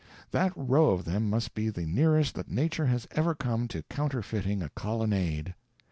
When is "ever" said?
3.11-3.35